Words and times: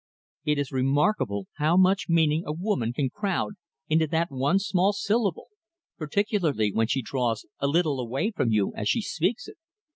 It 0.45 0.57
is 0.57 0.71
remarkable 0.71 1.45
how 1.57 1.77
much 1.77 2.09
meaning 2.09 2.41
a 2.47 2.51
woman 2.51 2.91
can 2.91 3.11
crowd 3.11 3.53
into 3.87 4.07
that 4.07 4.31
one 4.31 4.57
small 4.57 4.93
syllable; 4.93 5.49
particularly, 5.99 6.73
when 6.73 6.87
she 6.87 7.03
draws 7.03 7.45
a 7.59 7.67
little 7.67 7.99
away 7.99 8.31
from 8.31 8.49
you 8.49 8.73
as 8.75 8.89
she 8.89 9.03
speaks 9.03 9.47
it. 9.47 9.57